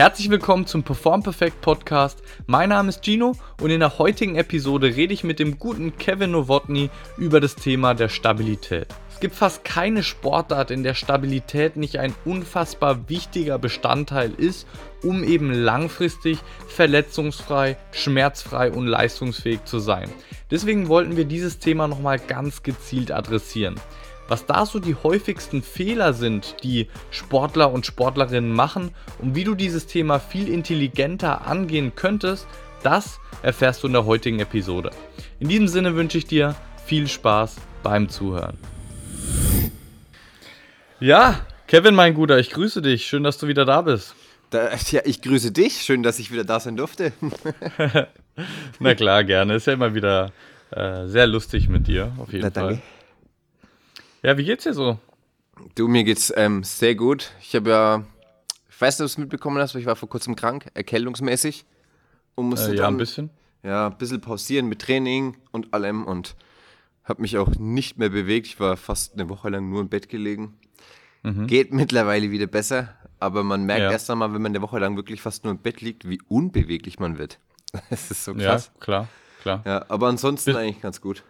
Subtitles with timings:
[0.00, 2.22] Herzlich willkommen zum Perform Perfect Podcast.
[2.46, 6.30] Mein Name ist Gino und in der heutigen Episode rede ich mit dem guten Kevin
[6.30, 6.88] Nowotny
[7.18, 8.86] über das Thema der Stabilität.
[9.12, 14.66] Es gibt fast keine Sportart, in der Stabilität nicht ein unfassbar wichtiger Bestandteil ist,
[15.02, 20.08] um eben langfristig verletzungsfrei, schmerzfrei und leistungsfähig zu sein.
[20.50, 23.74] Deswegen wollten wir dieses Thema nochmal ganz gezielt adressieren.
[24.30, 29.56] Was da so die häufigsten Fehler sind, die Sportler und Sportlerinnen machen und wie du
[29.56, 32.46] dieses Thema viel intelligenter angehen könntest,
[32.84, 34.92] das erfährst du in der heutigen Episode.
[35.40, 36.54] In diesem Sinne wünsche ich dir
[36.86, 38.56] viel Spaß beim Zuhören.
[41.00, 43.06] Ja, Kevin, mein Guter, ich grüße dich.
[43.06, 44.14] Schön, dass du wieder da bist.
[44.50, 45.82] Da, ja, ich grüße dich.
[45.82, 47.12] Schön, dass ich wieder da sein durfte.
[48.78, 49.56] Na klar, gerne.
[49.56, 50.30] Ist ja immer wieder
[50.70, 52.68] äh, sehr lustig mit dir, auf jeden Na, Fall.
[52.74, 52.99] Danke.
[54.22, 54.98] Ja, wie geht's dir so?
[55.74, 57.32] Du, mir geht's ähm, sehr gut.
[57.40, 58.04] Ich habe ja,
[58.68, 61.64] ich weiß nicht, ob du es mitbekommen hast, aber ich war vor kurzem krank, erkältungsmäßig.
[62.34, 63.30] Und musste äh, ja, dann, ein bisschen.
[63.62, 66.36] Ja, ein bisschen pausieren mit Training und allem und
[67.04, 68.46] habe mich auch nicht mehr bewegt.
[68.46, 70.54] Ich war fast eine Woche lang nur im Bett gelegen.
[71.22, 71.46] Mhm.
[71.46, 73.90] Geht mittlerweile wieder besser, aber man merkt ja.
[73.90, 76.98] erst einmal, wenn man eine Woche lang wirklich fast nur im Bett liegt, wie unbeweglich
[76.98, 77.38] man wird.
[77.90, 78.70] Das ist so krass.
[78.74, 79.08] Ja, klar,
[79.42, 79.62] klar.
[79.64, 81.22] Ja, aber ansonsten Bis eigentlich ganz gut.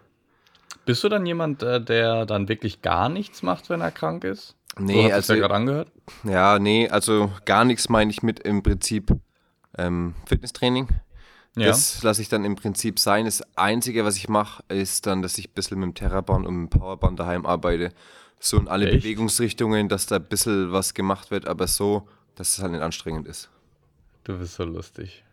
[0.85, 4.55] Bist du dann jemand, äh, der dann wirklich gar nichts macht, wenn er krank ist?
[4.77, 5.33] Nee, hast also.
[5.33, 5.91] Ja, gerade angehört?
[6.23, 9.11] Ja, nee, also gar nichts meine ich mit im Prinzip
[9.77, 10.87] ähm, Fitnesstraining.
[11.55, 11.67] Ja.
[11.67, 13.25] Das lasse ich dann im Prinzip sein.
[13.25, 16.55] Das Einzige, was ich mache, ist dann, dass ich ein bisschen mit dem Terraband und
[16.55, 17.91] mit dem Powerband daheim arbeite.
[18.39, 19.03] So in alle Echt?
[19.03, 23.27] Bewegungsrichtungen, dass da ein bisschen was gemacht wird, aber so, dass es halt nicht anstrengend
[23.27, 23.49] ist.
[24.23, 25.23] Du bist so lustig.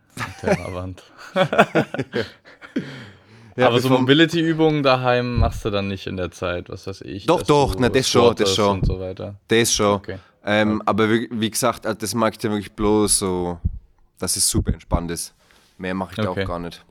[0.41, 1.03] Terraband.
[3.59, 7.27] Ja, aber so Mobility-Übungen daheim machst du dann nicht in der Zeit, was weiß ich.
[7.27, 8.79] Doch, doch, na, das schon, das schon.
[8.79, 9.35] Und so weiter.
[9.49, 9.97] Das schon.
[9.97, 10.19] Okay.
[10.45, 10.83] Ähm, okay.
[10.87, 13.59] Aber wie, wie, gesagt, also das mag ich ja wirklich bloß so,
[14.21, 15.35] dass es super entspannt ist.
[15.77, 16.35] Mehr mache ich okay.
[16.37, 16.85] da auch gar nicht.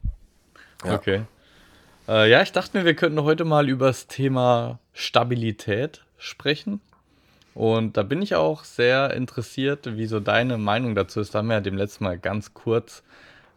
[0.83, 0.95] Ja.
[0.95, 1.21] Okay.
[2.09, 6.81] Äh, ja, ich dachte mir, wir könnten heute mal über das Thema Stabilität sprechen.
[7.53, 11.33] Und da bin ich auch sehr interessiert, wie so deine Meinung dazu ist.
[11.33, 13.03] Da haben wir ja dem letzten Mal ganz kurz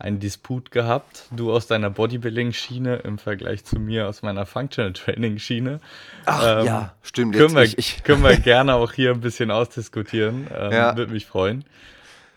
[0.00, 1.26] einen Disput gehabt.
[1.30, 5.80] Du aus deiner Bodybuilding-Schiene im Vergleich zu mir aus meiner Functional Training-Schiene.
[6.24, 7.36] Ach ähm, ja, stimmt.
[7.36, 10.48] Können, wir, ich, können wir gerne auch hier ein bisschen ausdiskutieren.
[10.54, 10.96] Ähm, ja.
[10.96, 11.64] Würde mich freuen.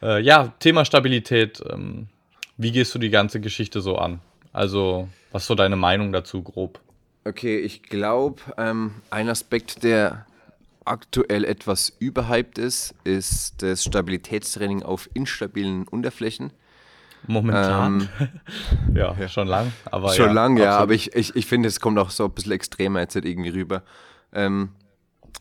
[0.02, 1.64] Äh, ja, Thema Stabilität.
[1.70, 2.08] Ähm,
[2.58, 4.20] wie gehst du die ganze Geschichte so an?
[4.52, 6.80] Also, was ist so deine Meinung dazu, grob?
[7.26, 10.26] Okay, ich glaube, ähm, ein Aspekt, der
[10.86, 16.52] aktuell etwas überhyped ist, ist das Stabilitätstraining auf instabilen Unterflächen.
[17.28, 18.10] Momentan.
[18.20, 18.30] Ähm,
[18.96, 19.72] ja, ja, schon lang.
[19.86, 20.78] Aber schon ja, lang, ja.
[20.78, 23.84] Aber ich, ich, ich finde, es kommt auch so ein bisschen extremer jetzt irgendwie rüber.
[24.34, 24.70] Ähm,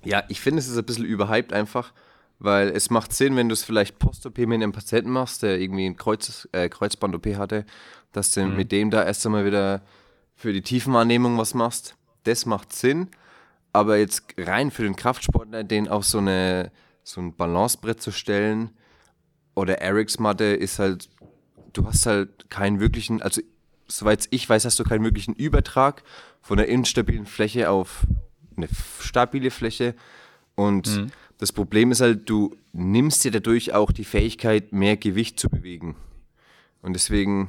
[0.04, 1.92] ja, ich finde, es ist ein bisschen überhyped einfach,
[2.38, 5.86] weil es macht Sinn, wenn du es vielleicht Post-OP mit einem Patienten machst, der irgendwie
[5.86, 7.64] ein Kreuz, äh, Kreuzband-OP hatte,
[8.12, 8.56] dass du mhm.
[8.56, 9.82] mit dem da erst einmal wieder
[10.34, 11.96] für die Tiefenwahrnehmung was machst.
[12.24, 13.08] Das macht Sinn.
[13.72, 16.70] Aber jetzt rein für den Kraftsportler, den auf so, eine,
[17.02, 18.70] so ein Balancebrett zu stellen
[19.54, 21.08] oder Erics Matte ist halt
[21.72, 23.40] du hast halt keinen wirklichen, also
[23.86, 26.02] soweit ich weiß, hast du keinen wirklichen Übertrag
[26.40, 28.06] von einer instabilen Fläche auf
[28.56, 28.68] eine
[29.00, 29.94] stabile Fläche.
[30.54, 31.12] Und mhm.
[31.38, 35.96] das Problem ist halt, du nimmst dir dadurch auch die Fähigkeit, mehr Gewicht zu bewegen.
[36.82, 37.48] Und deswegen,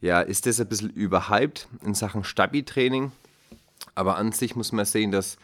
[0.00, 3.12] ja, ist das ein bisschen überhyped in Sachen Stabi-Training.
[3.94, 5.36] Aber an sich muss man sehen, dass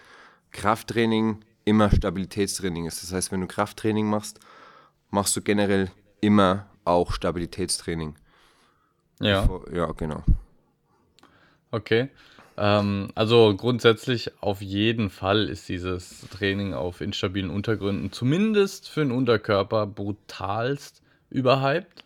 [0.52, 3.02] Krafttraining immer Stabilitätstraining ist.
[3.02, 4.38] Das heißt, wenn du Krafttraining machst,
[5.10, 5.90] machst du generell
[6.20, 8.16] immer auch Stabilitätstraining.
[9.20, 9.48] Ja.
[9.72, 10.22] Ja, genau.
[11.70, 12.08] Okay.
[12.56, 19.12] Ähm, also grundsätzlich auf jeden Fall ist dieses Training auf instabilen Untergründen zumindest für den
[19.12, 22.04] Unterkörper brutalst überhyped.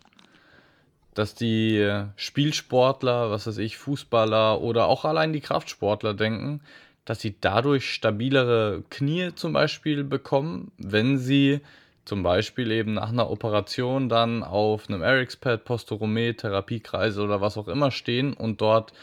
[1.15, 6.61] Dass die Spielsportler, was weiß ich, Fußballer oder auch allein die Kraftsportler denken,
[7.05, 11.61] dass sie dadurch stabilere Knie zum Beispiel bekommen, wenn sie
[12.05, 17.67] zum Beispiel eben nach einer Operation dann auf einem Erics-Pad, Posturomé, Therapiekreise oder was auch
[17.67, 18.93] immer stehen und dort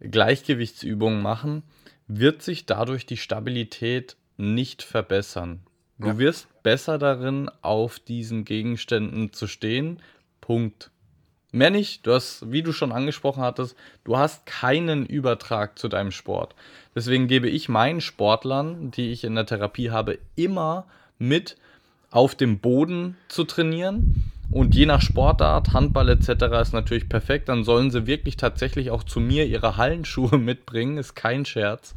[0.00, 1.62] Gleichgewichtsübungen machen,
[2.08, 5.60] wird sich dadurch die Stabilität nicht verbessern.
[5.98, 6.18] Du ja.
[6.18, 10.00] wirst besser darin, auf diesen Gegenständen zu stehen.
[10.40, 10.90] Punkt.
[11.52, 12.06] Mehr nicht.
[12.06, 16.54] Du hast, wie du schon angesprochen hattest, du hast keinen Übertrag zu deinem Sport.
[16.94, 20.86] Deswegen gebe ich meinen Sportlern, die ich in der Therapie habe, immer
[21.18, 21.56] mit,
[22.12, 24.30] auf dem Boden zu trainieren.
[24.52, 26.28] Und je nach Sportart, Handball etc.
[26.60, 27.48] ist natürlich perfekt.
[27.48, 31.94] Dann sollen sie wirklich tatsächlich auch zu mir ihre Hallenschuhe mitbringen, ist kein Scherz.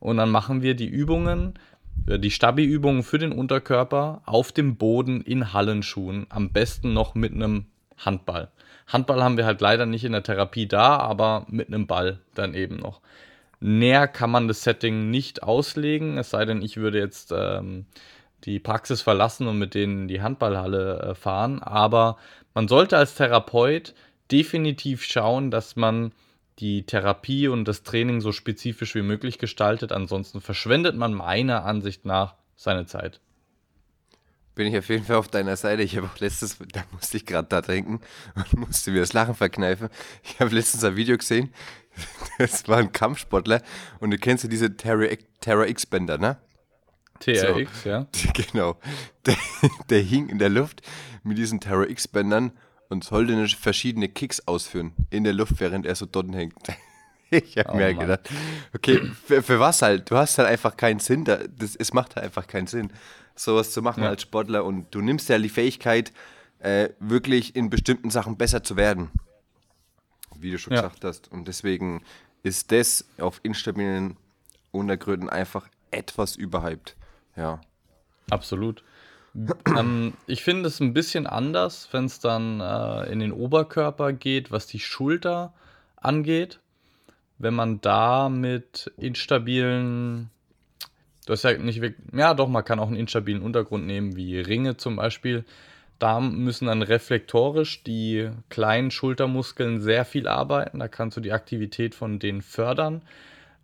[0.00, 1.58] Und dann machen wir die Übungen
[2.06, 7.32] äh, die Stabi-Übungen für den Unterkörper auf dem Boden in Hallenschuhen, am besten noch mit
[7.32, 7.66] einem
[7.98, 8.48] Handball.
[8.86, 12.54] Handball haben wir halt leider nicht in der Therapie da, aber mit einem Ball dann
[12.54, 13.00] eben noch.
[13.58, 17.86] Näher kann man das Setting nicht auslegen, es sei denn, ich würde jetzt ähm,
[18.46, 21.62] die Praxis verlassen und mit denen in die Handballhalle äh, fahren.
[21.62, 22.16] Aber
[22.54, 23.94] man sollte als Therapeut
[24.30, 26.12] definitiv schauen, dass man
[26.58, 29.92] die Therapie und das Training so spezifisch wie möglich gestaltet.
[29.92, 33.20] Ansonsten verschwendet man meiner Ansicht nach seine Zeit.
[34.54, 35.82] Bin ich auf jeden Fall auf deiner Seite.
[35.82, 38.00] Ich habe auch letztes, da musste ich gerade da denken
[38.34, 39.90] und musste mir das Lachen verkneifen.
[40.22, 41.52] Ich habe letztens ein Video gesehen.
[42.38, 43.62] Das war ein Kampfsportler
[44.00, 46.36] und du kennst ja diese Terra X-Bänder, ne?
[47.20, 48.06] TRX, so, ja.
[48.52, 48.76] Genau.
[49.24, 49.36] Der,
[49.90, 50.82] der hing in der Luft
[51.22, 52.52] mit diesen Terra X-Bändern
[52.88, 56.54] und sollte verschiedene Kicks ausführen in der Luft, während er so dort hängt.
[57.28, 58.30] Ich habe oh, mir halt gedacht,
[58.72, 60.08] okay, für, für, was halt?
[60.08, 61.24] Du hast halt einfach keinen Sinn.
[61.24, 62.92] Da, das, es macht halt einfach keinen Sinn,
[63.34, 64.10] sowas zu machen ja.
[64.10, 64.64] als Sportler.
[64.64, 66.12] Und du nimmst ja die Fähigkeit,
[66.60, 69.10] äh, wirklich in bestimmten Sachen besser zu werden.
[70.38, 70.82] Wie du schon ja.
[70.82, 71.32] gesagt hast.
[71.32, 72.04] Und deswegen
[72.44, 74.16] ist das auf instabilen
[74.70, 76.94] Untergründen einfach etwas überhyped.
[77.36, 77.60] Ja.
[78.30, 78.82] Absolut
[79.76, 84.50] ähm, ich finde es ein bisschen anders, wenn es dann äh, in den Oberkörper geht,
[84.50, 85.52] was die Schulter
[85.96, 86.60] angeht.
[87.38, 90.30] Wenn man da mit instabilen,
[91.26, 94.40] du hast ja nicht wirklich, ja doch, man kann auch einen instabilen Untergrund nehmen, wie
[94.40, 95.44] Ringe zum Beispiel.
[95.98, 100.78] Da müssen dann reflektorisch die kleinen Schultermuskeln sehr viel arbeiten.
[100.78, 103.02] Da kannst du die Aktivität von denen fördern.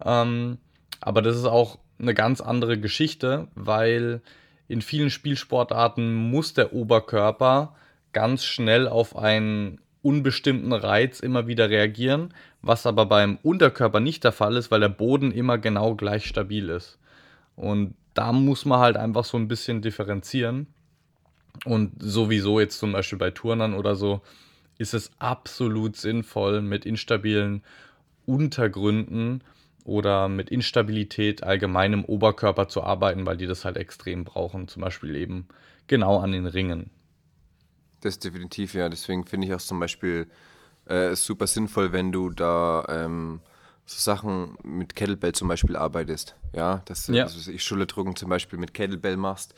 [0.05, 0.59] Ähm,
[1.01, 4.21] aber das ist auch eine ganz andere Geschichte, weil
[4.69, 7.75] in vielen Spielsportarten muss der Oberkörper
[8.13, 14.33] ganz schnell auf einen unbestimmten Reiz immer wieder reagieren, was aber beim Unterkörper nicht der
[14.33, 16.99] Fall ist, weil der Boden immer genau gleich stabil ist.
[17.55, 20.67] Und da muss man halt einfach so ein bisschen differenzieren.
[21.65, 24.23] Und sowieso jetzt zum Beispiel bei Turnern oder so
[24.79, 27.63] ist es absolut sinnvoll, mit instabilen
[28.27, 29.43] Untergründen
[29.85, 34.69] oder mit Instabilität allgemein im Oberkörper zu arbeiten, weil die das halt extrem brauchen.
[34.69, 35.49] Zum Beispiel eben
[35.87, 36.91] genau an den Ringen.
[38.01, 38.89] Das ist definitiv, ja.
[38.89, 40.29] Deswegen finde ich auch zum Beispiel
[40.87, 43.41] äh, super sinnvoll, wenn du da ähm,
[43.87, 46.37] so Sachen mit Kettlebell zum Beispiel arbeitest.
[46.53, 47.25] Ja, dass du ja.
[47.25, 49.55] also ich Schulterdrücken zum Beispiel mit Kettlebell machst.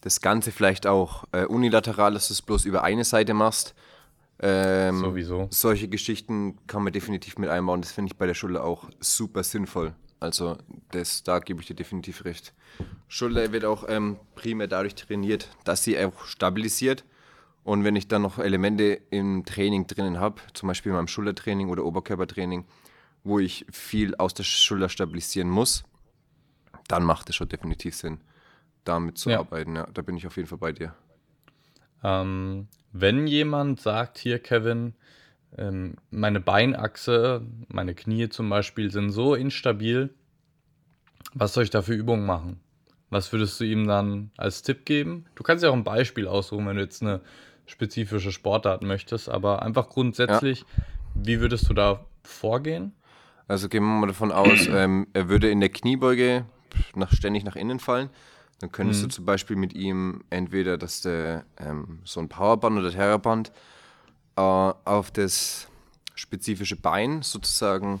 [0.00, 3.74] Das Ganze vielleicht auch äh, unilateral, dass du es bloß über eine Seite machst
[4.40, 5.48] ähm, Sowieso.
[5.50, 7.82] Solche Geschichten kann man definitiv mit einbauen.
[7.82, 9.94] Das finde ich bei der Schulter auch super sinnvoll.
[10.20, 10.56] Also
[10.90, 12.54] das, da gebe ich dir definitiv recht.
[13.08, 17.04] Schulter wird auch ähm, primär dadurch trainiert, dass sie auch stabilisiert.
[17.62, 21.68] Und wenn ich dann noch Elemente im Training drinnen habe, zum Beispiel in meinem Schultertraining
[21.68, 22.64] oder Oberkörpertraining,
[23.22, 25.84] wo ich viel aus der Schulter stabilisieren muss,
[26.88, 28.20] dann macht es schon definitiv Sinn,
[28.84, 29.38] damit zu ja.
[29.38, 29.76] arbeiten.
[29.76, 30.94] Ja, da bin ich auf jeden Fall bei dir.
[32.02, 34.94] Ähm, wenn jemand sagt, hier Kevin,
[35.58, 40.14] ähm, meine Beinachse, meine Knie zum Beispiel sind so instabil,
[41.34, 42.60] was soll ich da für Übungen machen?
[43.10, 45.26] Was würdest du ihm dann als Tipp geben?
[45.34, 47.20] Du kannst ja auch ein Beispiel aussuchen, wenn du jetzt eine
[47.66, 50.84] spezifische Sportart möchtest, aber einfach grundsätzlich, ja.
[51.14, 52.92] wie würdest du da vorgehen?
[53.48, 56.46] Also gehen wir mal davon aus, ähm, er würde in der Kniebeuge
[56.94, 58.10] nach, ständig nach innen fallen.
[58.60, 59.08] Dann könntest mhm.
[59.08, 63.52] du zum Beispiel mit ihm entweder dass der, ähm, so ein Powerband oder Terraband
[64.36, 65.68] äh, auf das
[66.14, 68.00] spezifische Bein sozusagen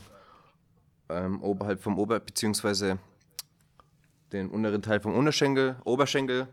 [1.08, 2.98] ähm, oberhalb vom Ober- beziehungsweise
[4.32, 6.48] den unteren Teil vom Unterschenkel, Oberschenkel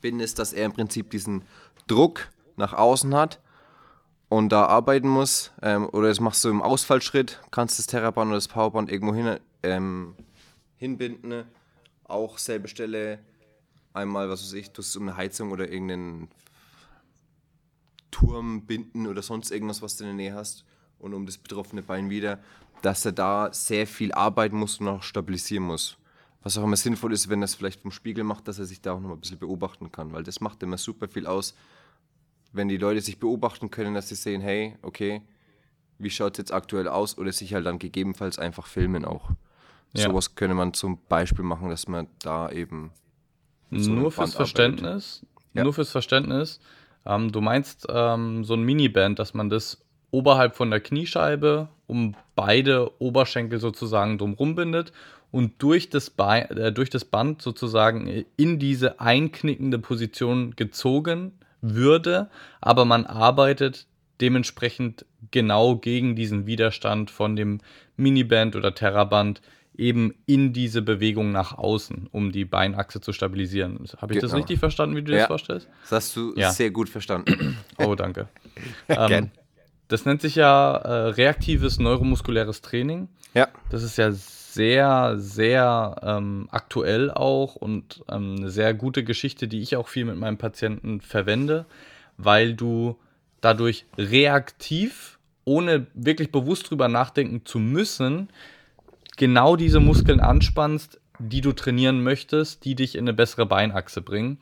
[0.00, 1.44] bindest, dass er im Prinzip diesen
[1.86, 3.40] Druck nach außen hat
[4.28, 5.52] und da arbeiten muss.
[5.62, 9.38] Ähm, oder das machst du im Ausfallschritt, kannst das Terraband oder das Powerband irgendwo hin,
[9.62, 10.14] ähm,
[10.76, 11.44] hinbinden
[12.04, 13.18] auch selbe Stelle
[13.92, 16.28] einmal, was weiß ich, du hast um eine Heizung oder irgendeinen
[18.10, 20.64] Turm binden oder sonst irgendwas, was du in der Nähe hast
[20.98, 22.38] und um das betroffene Bein wieder,
[22.82, 25.96] dass er da sehr viel arbeiten muss und auch stabilisieren muss.
[26.42, 28.82] Was auch immer sinnvoll ist, wenn er es vielleicht vom Spiegel macht, dass er sich
[28.82, 31.54] da auch noch mal ein bisschen beobachten kann, weil das macht immer super viel aus,
[32.52, 35.22] wenn die Leute sich beobachten können, dass sie sehen, hey, okay,
[35.98, 39.30] wie schaut es jetzt aktuell aus oder sich halt dann gegebenenfalls einfach filmen auch.
[39.96, 40.08] Ja.
[40.08, 42.90] Sowas könnte man zum Beispiel machen, dass man da eben.
[43.70, 45.64] So nur fürs Verständnis, ja.
[45.64, 46.60] nur fürs Verständnis.
[47.06, 52.14] Ähm, du meinst ähm, so ein Miniband, dass man das oberhalb von der Kniescheibe um
[52.34, 54.92] beide Oberschenkel sozusagen drumrum bindet
[55.30, 62.30] und durch das, Bein, äh, durch das Band sozusagen in diese einknickende Position gezogen würde,
[62.60, 63.86] aber man arbeitet
[64.20, 67.60] dementsprechend genau gegen diesen Widerstand von dem
[67.96, 69.42] Miniband oder Terraband
[69.76, 73.78] eben in diese Bewegung nach außen, um die Beinachse zu stabilisieren.
[73.98, 74.40] Habe ich das Genau.
[74.40, 75.18] richtig verstanden, wie du Ja.
[75.18, 75.68] das vorstellst?
[75.82, 76.50] Das hast du Ja.
[76.52, 77.58] sehr gut verstanden.
[77.78, 78.28] Oh, danke.
[78.88, 79.30] Ähm,
[79.88, 83.08] das nennt sich ja äh, reaktives neuromuskuläres Training.
[83.34, 83.48] Ja.
[83.70, 89.60] Das ist ja sehr, sehr ähm, aktuell auch und ähm, eine sehr gute Geschichte, die
[89.60, 91.66] ich auch viel mit meinen Patienten verwende,
[92.16, 92.96] weil du
[93.40, 98.28] dadurch reaktiv, ohne wirklich bewusst drüber nachdenken zu müssen,
[99.16, 104.38] genau diese Muskeln anspannst, die du trainieren möchtest, die dich in eine bessere Beinachse bringen.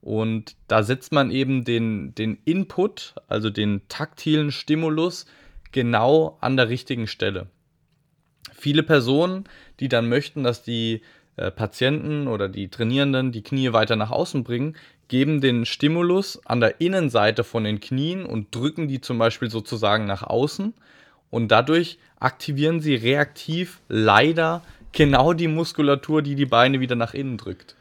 [0.00, 5.26] Und da setzt man eben den, den Input, also den taktilen Stimulus,
[5.72, 7.48] genau an der richtigen Stelle.
[8.52, 9.44] Viele Personen,
[9.80, 11.02] die dann möchten, dass die
[11.36, 14.76] äh, Patienten oder die Trainierenden die Knie weiter nach außen bringen,
[15.08, 20.04] geben den Stimulus an der Innenseite von den Knien und drücken die zum Beispiel sozusagen
[20.04, 20.74] nach außen.
[21.30, 27.36] Und dadurch aktivieren sie reaktiv leider genau die Muskulatur, die die Beine wieder nach innen
[27.36, 27.76] drückt.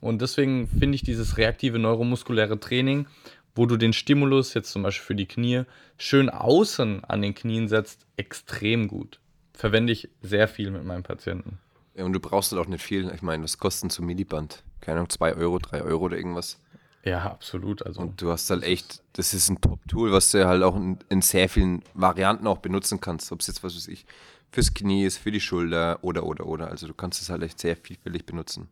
[0.00, 3.06] Und deswegen finde ich dieses reaktive neuromuskuläre Training,
[3.54, 5.64] wo du den Stimulus jetzt zum Beispiel für die Knie
[5.98, 9.18] schön außen an den Knien setzt, extrem gut.
[9.52, 11.58] Verwende ich sehr viel mit meinen Patienten.
[11.94, 13.10] Ja, und du brauchst halt auch nicht viel.
[13.14, 14.62] Ich meine, was kostet so ein Milliband?
[14.80, 16.58] Keine Ahnung, 2 Euro, 3 Euro oder irgendwas.
[17.04, 17.84] Ja, absolut.
[17.84, 20.98] Also Und du hast halt echt, das ist ein Top-Tool, was du halt auch in,
[21.08, 23.32] in sehr vielen Varianten auch benutzen kannst.
[23.32, 24.04] Ob es jetzt, was weiß ich,
[24.52, 26.68] fürs Knie ist, für die Schulter oder, oder, oder.
[26.68, 28.68] Also du kannst es halt echt sehr vielfältig benutzen.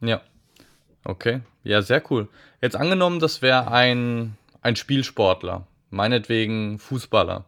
[0.00, 0.20] Ja.
[1.04, 1.40] Okay.
[1.64, 2.28] Ja, sehr cool.
[2.60, 7.44] Jetzt angenommen, das wäre ein, ein Spielsportler, meinetwegen Fußballer.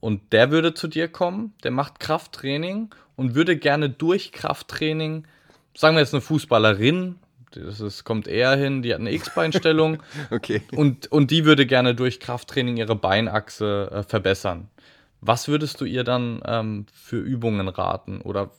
[0.00, 5.26] Und der würde zu dir kommen, der macht Krafttraining und würde gerne durch Krafttraining,
[5.76, 7.16] sagen wir jetzt eine Fußballerin,
[7.56, 10.62] das ist, kommt eher hin, die hat eine X-Beinstellung Okay.
[10.74, 14.68] und, und die würde gerne durch Krafttraining ihre Beinachse äh, verbessern.
[15.20, 18.20] Was würdest du ihr dann ähm, für Übungen raten?
[18.20, 18.50] Oder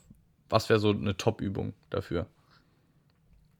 [0.48, 2.26] was wäre so eine Top-Übung dafür?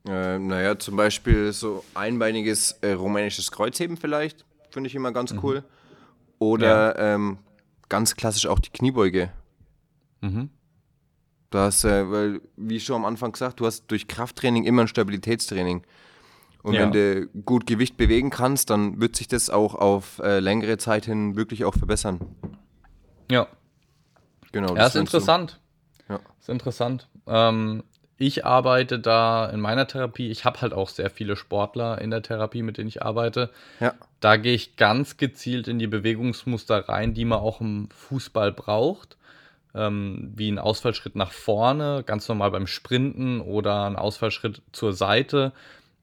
[0.06, 5.64] Äh, naja, zum Beispiel so einbeiniges äh, rumänisches Kreuzheben vielleicht, finde ich immer ganz cool.
[6.38, 7.38] Oder ähm,
[7.88, 9.30] ganz klassisch auch die Kniebeuge.
[10.20, 10.50] Mhm.
[11.54, 14.88] Du hast, äh, weil, wie schon am Anfang gesagt, du hast durch Krafttraining immer ein
[14.88, 15.84] Stabilitätstraining.
[16.64, 16.80] Und Ja.
[16.80, 21.04] wenn du gut Gewicht bewegen kannst, dann wird sich das auch auf äh, längere Zeit
[21.04, 22.18] hin wirklich auch verbessern.
[23.30, 23.46] Ja,
[24.50, 24.70] Genau.
[24.70, 25.60] ja das ist wären so- interessant.
[26.08, 26.20] Ja.
[26.40, 27.08] Ist interessant.
[27.28, 27.84] Ähm,
[28.16, 32.22] ich arbeite da in meiner Therapie, ich habe halt auch sehr viele Sportler in der
[32.22, 33.50] Therapie, mit denen ich arbeite.
[33.78, 33.94] Ja.
[34.18, 39.16] Da gehe ich ganz gezielt in die Bewegungsmuster rein, die man auch im Fußball braucht.
[39.74, 45.52] Ähm, wie ein Ausfallschritt nach vorne, ganz normal beim Sprinten oder ein Ausfallschritt zur Seite,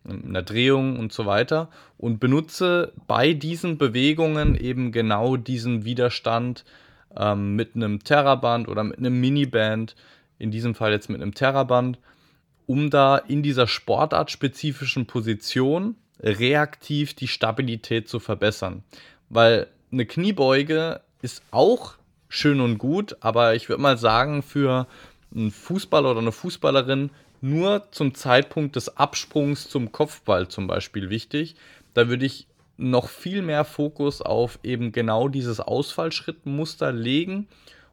[0.04, 1.70] in der Drehung und so weiter.
[1.98, 6.66] Und benutze bei diesen Bewegungen eben genau diesen Widerstand
[7.16, 9.96] ähm, mit einem Terraband oder mit einem Miniband,
[10.40, 12.00] in diesem Fall jetzt mit einem Terraband,
[12.66, 18.84] um da in dieser sportartspezifischen Position reaktiv die Stabilität zu verbessern.
[19.30, 21.96] Weil eine Kniebeuge ist auch
[22.32, 24.88] schön und gut, aber ich würde mal sagen, für
[25.36, 27.10] einen Fußballer oder eine Fußballerin
[27.42, 31.56] nur zum Zeitpunkt des Absprungs zum Kopfball zum Beispiel wichtig.
[31.94, 32.48] Da würde ich
[32.78, 37.48] noch viel mehr Fokus auf eben genau dieses Ausfallschrittmuster legen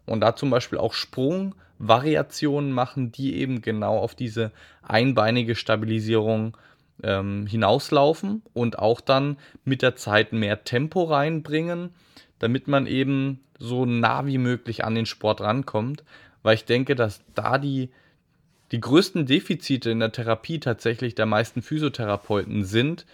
[0.07, 4.53] und da zum Beispiel auch Sprungvariationen machen, die eben genau auf diese
[4.83, 6.57] einbeinige Stabilisierung
[7.03, 11.91] ähm, hinauslaufen und auch dann mit der Zeit mehr Tempo reinbringen,
[12.39, 16.05] damit man eben so nah wie möglich an den Sport rankommt,
[16.43, 17.91] weil ich denke, dass da die,
[18.73, 23.07] die größten Defizite in der Therapie tatsächlich der meisten Physiotherapeuten sind,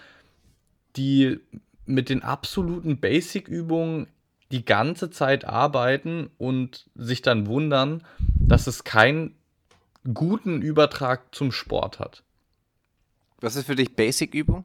[0.97, 1.41] die
[1.87, 4.07] mit den absoluten Basic-Übungen
[4.53, 8.05] die ganze Zeit arbeiten und sich dann wundern,
[8.39, 9.35] dass es keinen
[10.13, 12.23] guten Übertrag zum Sport hat.
[13.41, 14.65] Was ist für dich Basic-Übung?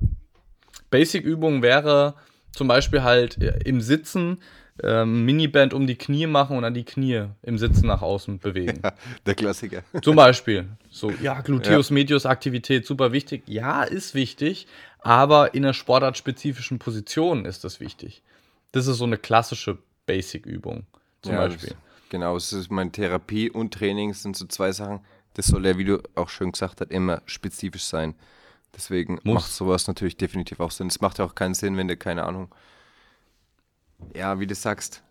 [0.90, 2.16] Basic-Übung wäre
[2.52, 4.40] zum Beispiel halt äh, im Sitzen
[4.84, 8.82] ähm, Miniband um die Knie machen und dann die Knie im Sitzen nach außen bewegen.
[9.26, 9.84] Der Klassiker.
[10.02, 10.68] Zum Beispiel.
[10.90, 13.44] So, ja, Gluteus Medius Aktivität, super wichtig.
[13.48, 14.68] Ja, ist wichtig,
[15.00, 18.22] aber in einer sportartspezifischen Position ist das wichtig.
[18.72, 20.86] Das ist so eine klassische Basic-Übung,
[21.22, 21.76] zum Ja, Beispiel.
[22.10, 25.00] Genau, es ist meine Therapie und Training sind so zwei Sachen.
[25.36, 28.16] Das soll ja, wie du auch schön gesagt hast, immer spezifisch sein.
[28.76, 29.36] Deswegen Muss.
[29.36, 30.88] macht sowas natürlich definitiv auch Sinn.
[30.88, 32.50] Es macht ja auch keinen Sinn, wenn du, keine Ahnung,
[34.16, 35.04] ja, wie du sagst,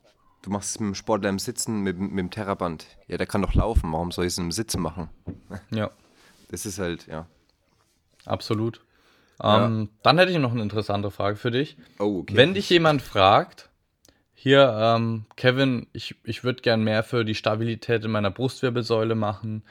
[0.43, 2.87] du machst es mit dem Sportler im Sitzen, mit, mit dem Terraband.
[3.07, 5.09] Ja, der kann doch laufen, warum soll ich es im Sitzen machen?
[5.71, 5.91] Ja,
[6.51, 7.27] Das ist halt, ja.
[8.25, 8.81] absolut.
[9.43, 11.77] Ähm, Dann hätte ich noch eine interessante Frage für dich.
[11.99, 12.37] Oh, okay.
[12.37, 13.69] Wenn dich jemand fragt,
[14.35, 19.63] hier, ähm, Kevin, ich, ich würde gern mehr für die Stabilität in meiner Brustwirbelsäule machen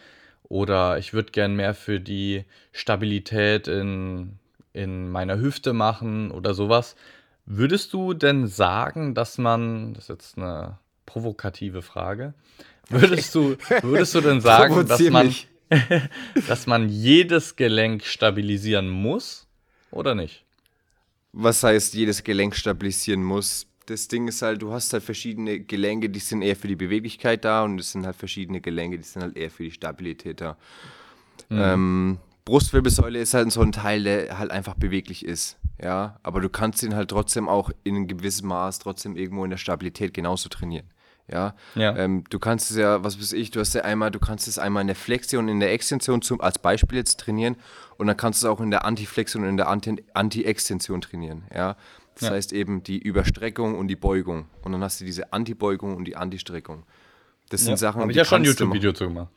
[0.43, 4.39] oder ich würde gern mehr für die Stabilität in,
[4.73, 6.95] in meiner Hüfte machen oder sowas.
[7.49, 12.33] Würdest du denn sagen, dass man, das ist jetzt eine provokative Frage,
[12.89, 15.33] würdest du, würdest du denn sagen, dass man,
[16.47, 19.47] dass man jedes Gelenk stabilisieren muss
[19.91, 20.43] oder nicht?
[21.31, 23.65] Was heißt jedes Gelenk stabilisieren muss?
[23.85, 27.45] Das Ding ist halt, du hast halt verschiedene Gelenke, die sind eher für die Beweglichkeit
[27.45, 30.57] da und es sind halt verschiedene Gelenke, die sind halt eher für die Stabilität da.
[31.47, 31.57] Mhm.
[31.57, 35.57] Ähm, Brustwirbelsäule ist halt so ein Teil, der halt einfach beweglich ist.
[35.83, 39.49] Ja, aber du kannst ihn halt trotzdem auch in einem gewissen Maß trotzdem irgendwo in
[39.49, 40.87] der Stabilität genauso trainieren.
[41.29, 41.93] Ja, ja.
[41.97, 44.57] Ähm, du kannst es ja, was weiß ich, du hast ja einmal, du kannst es
[44.57, 47.57] einmal in der Flexion, in der Extension zum, als Beispiel jetzt trainieren
[47.97, 51.43] und dann kannst du es auch in der Antiflexion und in der Anti-Extension trainieren.
[51.53, 51.75] Ja,
[52.15, 52.31] das ja.
[52.31, 56.15] heißt eben die Überstreckung und die Beugung und dann hast du diese Antibeugung und die
[56.15, 56.85] Antistreckung.
[57.49, 59.31] Das sind ja, Sachen, Habe ich ja schon ein YouTube-Video zu gemacht.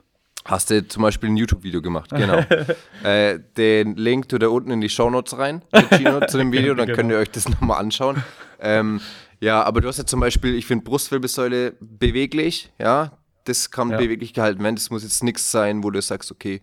[0.51, 2.45] Hast du zum Beispiel ein YouTube-Video gemacht, genau.
[3.05, 6.87] äh, den Link tut ihr unten in die Shownotes rein, Gino, zu dem Video, dann
[6.87, 6.97] genau.
[6.97, 8.25] könnt ihr euch das nochmal anschauen.
[8.59, 9.01] Ähm,
[9.39, 13.13] ja, aber du hast ja zum Beispiel, ich finde Brustwirbelsäule beweglich, ja,
[13.45, 13.99] das kann ja.
[13.99, 14.75] beweglich gehalten werden.
[14.75, 16.61] Das muss jetzt nichts sein, wo du sagst, okay,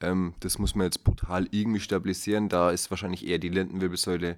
[0.00, 2.48] ähm, das muss man jetzt brutal irgendwie stabilisieren.
[2.48, 4.36] Da ist wahrscheinlich eher die Lendenwirbelsäule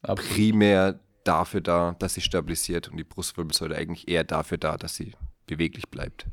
[0.00, 0.32] Absolut.
[0.32, 5.12] primär dafür da, dass sie stabilisiert und die Brustwirbelsäule eigentlich eher dafür da, dass sie
[5.46, 6.26] beweglich bleibt.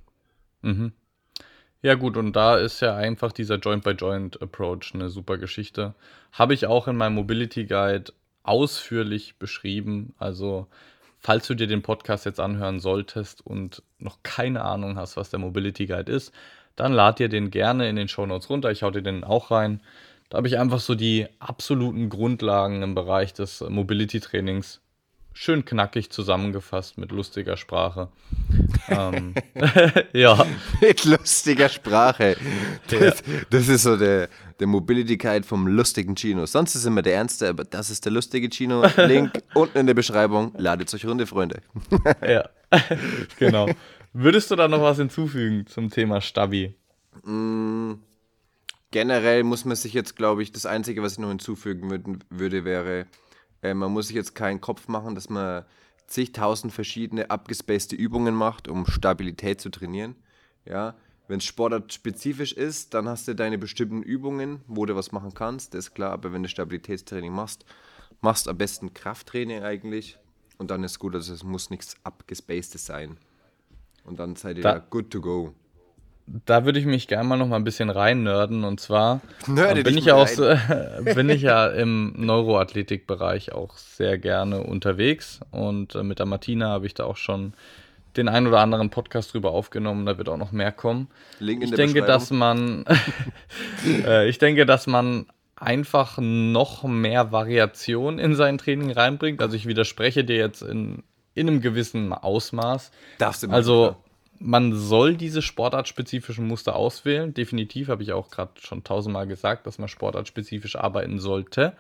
[0.61, 0.93] Mhm.
[1.81, 5.95] Ja, gut, und da ist ja einfach dieser Joint-by-Joint-Approach eine super Geschichte.
[6.33, 8.11] Habe ich auch in meinem Mobility Guide
[8.43, 10.13] ausführlich beschrieben.
[10.17, 10.67] Also,
[11.19, 15.39] falls du dir den Podcast jetzt anhören solltest und noch keine Ahnung hast, was der
[15.39, 16.33] Mobility Guide ist,
[16.75, 18.71] dann lad dir den gerne in den Show Notes runter.
[18.71, 19.81] Ich hau dir den auch rein.
[20.29, 24.81] Da habe ich einfach so die absoluten Grundlagen im Bereich des Mobility Trainings
[25.39, 28.09] schön knackig zusammengefasst mit lustiger Sprache.
[28.89, 29.33] ähm,
[30.13, 30.45] ja.
[30.81, 32.35] Mit lustiger Sprache.
[32.89, 33.33] Das, ja.
[33.49, 34.27] das ist so der,
[34.59, 36.45] der Mobility Guide vom lustigen Chino.
[36.45, 38.83] Sonst ist immer der Ernste, aber das ist der lustige Chino.
[38.97, 40.53] Link unten in der Beschreibung.
[40.57, 41.61] Ladet euch runde, Freunde.
[42.21, 42.49] ja,
[43.37, 43.69] genau.
[44.11, 46.75] Würdest du da noch was hinzufügen zum Thema Stabi?
[47.23, 47.93] Mm,
[48.91, 52.65] generell muss man sich jetzt, glaube ich, das Einzige, was ich noch hinzufügen würd, würde,
[52.65, 53.05] wäre,
[53.61, 55.65] äh, man muss sich jetzt keinen Kopf machen, dass man
[56.07, 60.15] zigtausend verschiedene abgespacede Übungen macht, um Stabilität zu trainieren.
[60.65, 60.95] Ja,
[61.27, 65.73] wenn es sportartspezifisch ist, dann hast du deine bestimmten Übungen, wo du was machen kannst,
[65.73, 67.65] das ist klar, aber wenn du Stabilitätstraining machst,
[68.21, 70.17] machst am besten Krafttraining eigentlich
[70.57, 73.17] und dann ist gut, also es muss nichts abgespacedes sein.
[74.03, 75.53] Und dann seid ihr da, good to go
[76.45, 78.63] da würde ich mich gerne mal noch mal ein bisschen rein nerden.
[78.63, 80.27] Und zwar Nerde bin ich ja auch
[81.15, 85.39] bin ich ja im Neuroathletikbereich auch sehr gerne unterwegs.
[85.51, 87.53] Und äh, mit der Martina habe ich da auch schon
[88.17, 90.05] den ein oder anderen Podcast drüber aufgenommen.
[90.05, 91.07] Da wird auch noch mehr kommen.
[91.39, 92.85] Link ich denke, dass man,
[93.85, 99.41] äh, ich denke, dass man einfach noch mehr Variation in sein Training reinbringt.
[99.41, 102.91] Also ich widerspreche dir jetzt in, in einem gewissen Ausmaß.
[103.17, 103.95] Darfst du also
[104.39, 107.33] man soll diese sportartspezifischen Muster auswählen.
[107.33, 111.75] Definitiv habe ich auch gerade schon tausendmal gesagt, dass man sportartspezifisch arbeiten sollte.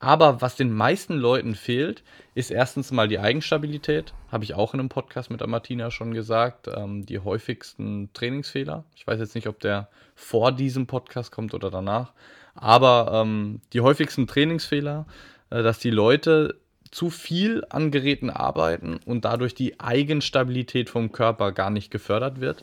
[0.00, 2.02] Aber was den meisten Leuten fehlt,
[2.34, 4.12] ist erstens mal die Eigenstabilität.
[4.30, 6.68] Habe ich auch in einem Podcast mit der Martina schon gesagt.
[6.68, 8.84] Ähm, die häufigsten Trainingsfehler.
[8.96, 12.12] Ich weiß jetzt nicht, ob der vor diesem Podcast kommt oder danach.
[12.54, 15.06] Aber ähm, die häufigsten Trainingsfehler,
[15.50, 16.60] äh, dass die Leute
[16.94, 22.62] zu viel an Geräten arbeiten und dadurch die Eigenstabilität vom Körper gar nicht gefördert wird.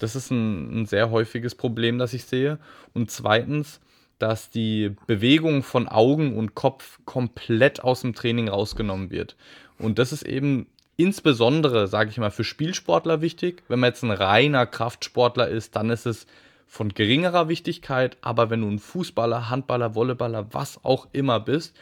[0.00, 2.58] Das ist ein, ein sehr häufiges Problem, das ich sehe.
[2.92, 3.80] Und zweitens,
[4.18, 9.34] dass die Bewegung von Augen und Kopf komplett aus dem Training rausgenommen wird.
[9.78, 10.66] Und das ist eben
[10.98, 13.62] insbesondere, sage ich mal, für Spielsportler wichtig.
[13.68, 16.26] Wenn man jetzt ein reiner Kraftsportler ist, dann ist es
[16.66, 18.18] von geringerer Wichtigkeit.
[18.20, 21.74] Aber wenn du ein Fußballer, Handballer, Volleyballer, was auch immer bist,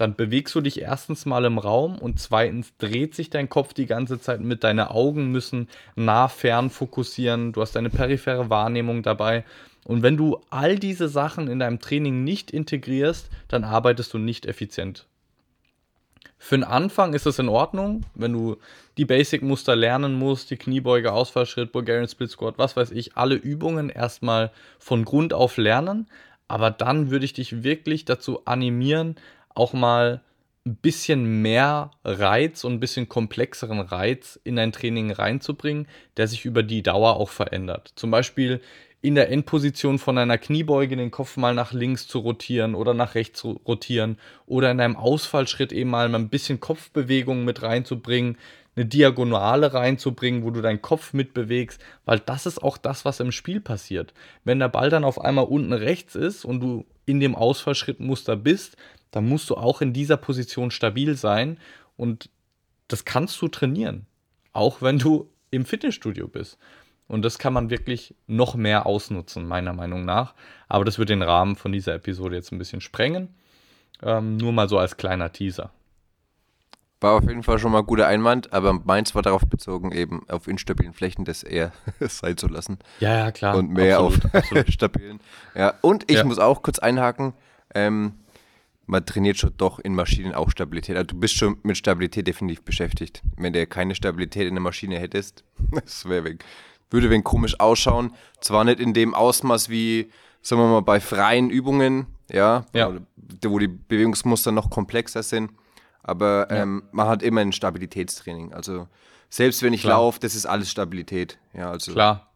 [0.00, 3.86] dann bewegst du dich erstens mal im Raum und zweitens dreht sich dein Kopf die
[3.86, 4.64] ganze Zeit mit.
[4.64, 7.52] Deine Augen müssen nah fern fokussieren.
[7.52, 9.44] Du hast deine periphere Wahrnehmung dabei.
[9.84, 14.46] Und wenn du all diese Sachen in deinem Training nicht integrierst, dann arbeitest du nicht
[14.46, 15.06] effizient.
[16.38, 18.56] Für den Anfang ist es in Ordnung, wenn du
[18.96, 23.90] die Basic-Muster lernen musst, die Kniebeuge, Ausfallschritt, Bulgarian Split Squat, was weiß ich, alle Übungen
[23.90, 26.06] erstmal von Grund auf lernen.
[26.48, 29.16] Aber dann würde ich dich wirklich dazu animieren,
[29.54, 30.22] auch mal
[30.66, 36.44] ein bisschen mehr Reiz und ein bisschen komplexeren Reiz in ein Training reinzubringen, der sich
[36.44, 37.92] über die Dauer auch verändert.
[37.96, 38.60] Zum Beispiel
[39.02, 43.14] in der Endposition von einer Kniebeuge den Kopf mal nach links zu rotieren oder nach
[43.14, 48.36] rechts zu rotieren oder in einem Ausfallschritt eben mal ein bisschen Kopfbewegung mit reinzubringen,
[48.76, 53.32] eine Diagonale reinzubringen, wo du deinen Kopf mitbewegst, weil das ist auch das, was im
[53.32, 54.12] Spiel passiert.
[54.44, 58.76] Wenn der Ball dann auf einmal unten rechts ist und du in dem Ausfallschrittmuster bist,
[59.10, 61.58] dann musst du auch in dieser Position stabil sein
[61.96, 62.30] und
[62.88, 64.06] das kannst du trainieren,
[64.52, 66.58] auch wenn du im Fitnessstudio bist.
[67.06, 70.34] Und das kann man wirklich noch mehr ausnutzen, meiner Meinung nach.
[70.68, 73.34] Aber das wird den Rahmen von dieser Episode jetzt ein bisschen sprengen.
[74.00, 75.72] Ähm, nur mal so als kleiner Teaser.
[77.00, 80.28] War auf jeden Fall schon mal ein guter Einwand, aber meins war darauf bezogen, eben
[80.28, 82.78] auf instabilen Flächen das eher sein zu lassen.
[83.00, 83.56] Ja, ja, klar.
[83.56, 84.72] Und mehr absolut, auf absolut.
[84.72, 85.20] stabilen.
[85.54, 86.24] Ja, und ich ja.
[86.24, 87.32] muss auch kurz einhaken.
[87.74, 88.12] Ähm,
[88.90, 90.96] man trainiert schon doch in Maschinen auch Stabilität.
[90.96, 93.22] Also du bist schon mit Stabilität definitiv beschäftigt.
[93.36, 96.44] Wenn du keine Stabilität in der Maschine hättest, das wäre weg
[96.90, 98.12] würde wenn komisch ausschauen.
[98.40, 100.10] Zwar nicht in dem Ausmaß wie,
[100.42, 102.92] sagen wir mal, bei freien Übungen, ja, ja.
[103.44, 105.52] wo die Bewegungsmuster noch komplexer sind,
[106.02, 106.62] aber ja.
[106.62, 108.52] ähm, man hat immer ein Stabilitätstraining.
[108.52, 108.88] Also
[109.28, 111.38] selbst wenn ich laufe, das ist alles Stabilität.
[111.54, 112.29] Ja, also Klar.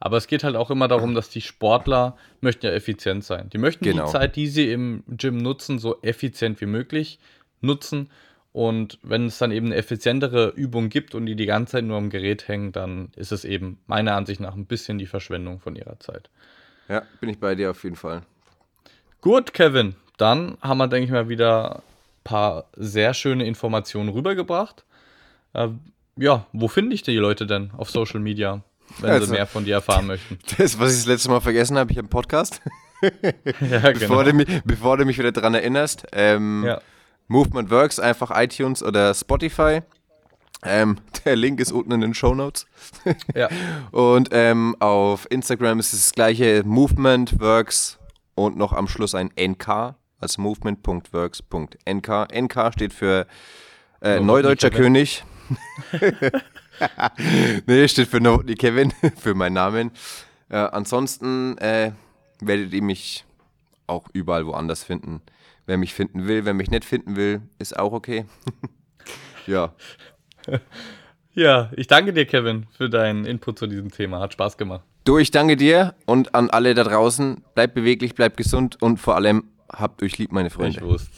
[0.00, 3.50] Aber es geht halt auch immer darum, dass die Sportler möchten ja effizient sein.
[3.50, 4.06] Die möchten genau.
[4.06, 7.18] die Zeit, die sie im Gym nutzen, so effizient wie möglich
[7.60, 8.10] nutzen.
[8.52, 11.96] Und wenn es dann eben eine effizientere Übung gibt und die die ganze Zeit nur
[11.96, 15.76] am Gerät hängen, dann ist es eben meiner Ansicht nach ein bisschen die Verschwendung von
[15.76, 16.30] ihrer Zeit.
[16.88, 18.22] Ja, bin ich bei dir auf jeden Fall.
[19.20, 19.96] Gut, Kevin.
[20.16, 21.82] Dann haben wir, denke ich mal, wieder ein
[22.24, 24.84] paar sehr schöne Informationen rübergebracht.
[25.52, 25.68] Äh,
[26.16, 28.62] ja, wo finde ich die Leute denn auf Social Media,
[29.00, 30.38] wenn also, sie mehr von dir erfahren möchten?
[30.58, 32.60] Das, was ich das letzte Mal vergessen habe, ich habe einen Podcast.
[33.02, 33.10] ja,
[33.92, 33.92] genau.
[33.92, 36.06] bevor, du mich, bevor du mich wieder daran erinnerst.
[36.12, 36.80] Ähm, ja.
[37.28, 39.82] Movement Works, einfach iTunes oder Spotify.
[40.64, 42.66] Ähm, der Link ist unten in den Show Notes.
[43.34, 43.48] ja.
[43.90, 47.98] Und ähm, auf Instagram ist es das gleiche Movement Works
[48.34, 52.28] und noch am Schluss ein NK, als movement.works.nk.
[52.32, 53.26] NK steht für
[54.00, 55.24] äh, Neudeutscher König.
[57.66, 59.90] nee, steht für Novotny Kevin, für meinen Namen.
[60.48, 61.92] Äh, ansonsten äh,
[62.40, 63.24] werdet ihr mich
[63.86, 65.22] auch überall woanders finden.
[65.66, 68.24] Wer mich finden will, wer mich nicht finden will, ist auch okay.
[69.46, 69.74] ja.
[71.34, 74.20] Ja, ich danke dir, Kevin, für deinen Input zu diesem Thema.
[74.20, 74.82] Hat Spaß gemacht.
[75.04, 77.42] Du, ich danke dir und an alle da draußen.
[77.54, 80.78] Bleibt beweglich, bleibt gesund und vor allem habt euch lieb, meine Freunde.
[80.78, 81.10] Ich wusste.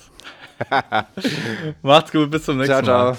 [1.83, 3.19] Macht's gut, bis zum nächsten ciao, Mal.